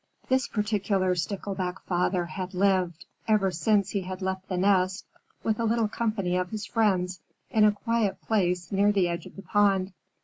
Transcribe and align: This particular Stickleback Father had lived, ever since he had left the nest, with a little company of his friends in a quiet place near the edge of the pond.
This 0.29 0.47
particular 0.47 1.13
Stickleback 1.13 1.79
Father 1.83 2.25
had 2.25 2.55
lived, 2.55 3.05
ever 3.27 3.51
since 3.51 3.91
he 3.91 4.01
had 4.01 4.23
left 4.23 4.49
the 4.49 4.57
nest, 4.57 5.05
with 5.43 5.59
a 5.59 5.63
little 5.63 5.87
company 5.87 6.35
of 6.35 6.49
his 6.49 6.65
friends 6.65 7.19
in 7.51 7.65
a 7.65 7.71
quiet 7.71 8.19
place 8.23 8.71
near 8.71 8.91
the 8.91 9.07
edge 9.07 9.27
of 9.27 9.35
the 9.35 9.43
pond. 9.43 9.93